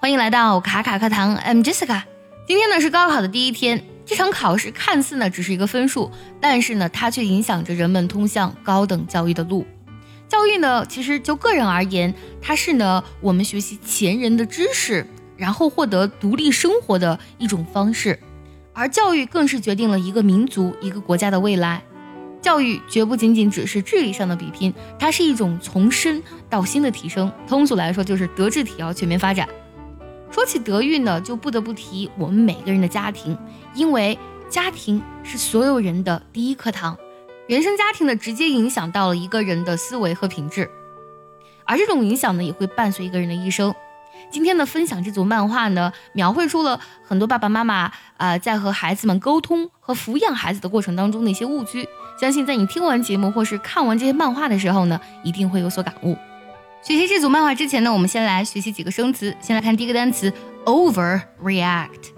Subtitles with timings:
[0.00, 2.02] 欢迎来到卡卡课堂，I'm Jessica。
[2.46, 6.08] 今天呢是高考的第一天，这场考试看似呢只是一个分数，
[6.40, 9.66] 但是呢它却影响着人们通向高等教育的路。
[10.28, 15.04] 教育呢，其实就个人而言，它是呢我们学习前人的知识，
[15.36, 18.20] 然后获得独立生活的一种方式。
[18.72, 21.82] 而教育更是决定了一个民族、一个国家的未来。
[22.40, 27.32] 教育绝不仅仅只是智力上的比拼，它是一种从身到心的提升。
[27.48, 29.48] 通俗来说，就是德智体要全面发展。
[30.38, 33.36] 说起德育呢，就不得不提我们每个人的家庭，
[33.74, 34.16] 因为
[34.48, 36.96] 家庭是所有人的第一课堂，
[37.48, 40.70] 原生家庭呢直接影响到了一个人的思维和品质，
[41.64, 43.74] 而这种影响呢也会伴随一个人的一生。
[44.30, 51.88] 今天呢，分享这组漫画呢，描绘出了很多爸爸妈妈啊在和孩子们沟通和抚养孩子的过程当中的一些误区。
[52.20, 56.16] 相信在你听完节目或是看完这些漫画的时候呢，一定会有所感悟。
[56.80, 59.36] 学习这组漫画之前呢，我们先来学习几个生词。
[59.40, 60.32] 先来看第一个单词
[60.64, 62.12] overreact。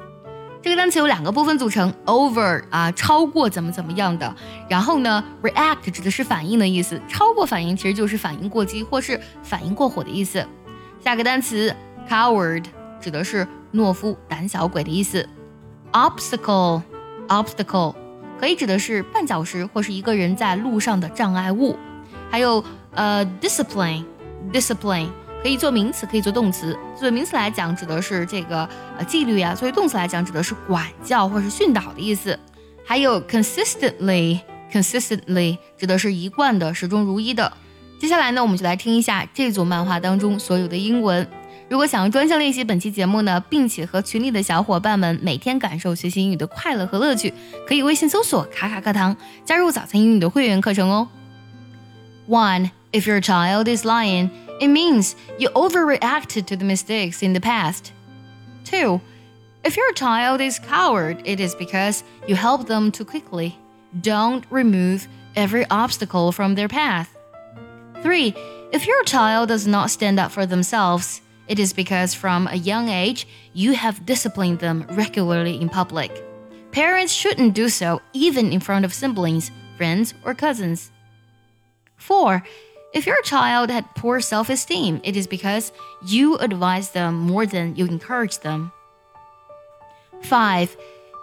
[0.63, 4.37] 这个单词有两个部分组成，over 啊超过怎么怎么样的，
[4.69, 10.47] 然后呢 react 指的是反应的意思，超过反应其实就是反应过激或是反应过火的意思。
[11.03, 11.75] 下个单词
[12.07, 12.67] coward
[13.01, 15.27] 指的是懦夫、胆小鬼的意思。
[15.93, 16.83] obstacle
[17.29, 17.95] obstacle
[18.39, 21.77] 可以指的是绊脚石或是一个人在路上的障碍物。
[22.31, 22.63] 还有
[22.95, 24.05] 呃 discipline。
[24.53, 25.09] Discipline
[25.43, 26.77] 可以做名词，可以做动词。
[26.97, 32.39] 作为名词来讲，指的是这个呃纪律啊；作为动词来讲，指的是管教或是训导的意思。
[32.85, 37.53] 还有 consistently，consistently 指的是一贯的、始终如一的。
[37.99, 41.27] 接下来呢，我们就来听一下这组漫画当中所有的英文。
[41.69, 47.33] 如果想要专项练习本期节目呢，并且和群里的小伙伴们每天感受学习英语的快乐和乐趣，
[47.69, 51.07] 可以微信搜索“卡卡课堂”，加入早餐英语的会员课程哦。
[52.29, 52.71] One.
[52.93, 57.93] If your child is lying, it means you overreacted to the mistakes in the past.
[58.65, 59.01] 2.
[59.63, 63.57] If your child is coward, it is because you helped them too quickly.
[64.01, 65.07] Don't remove
[65.37, 67.17] every obstacle from their path.
[68.03, 68.35] 3.
[68.73, 72.89] If your child does not stand up for themselves, it is because from a young
[72.89, 76.25] age you have disciplined them regularly in public.
[76.73, 80.91] Parents shouldn't do so even in front of siblings, friends, or cousins.
[81.97, 82.43] 4.
[82.93, 85.73] If your child had poor self esteem, it is because
[86.05, 88.73] you advise them more than you encourage them.
[90.23, 90.77] 5.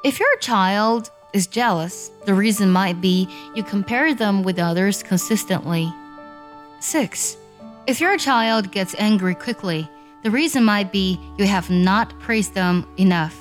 [0.05, 5.91] If your child is jealous, the reason might be you compare them with others consistently.
[6.79, 7.37] 6.
[7.85, 9.89] If your child gets angry quickly,
[10.23, 13.37] the reason might be you have not praised them enough.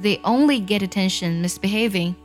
[0.00, 2.16] They only get attention misbehaving.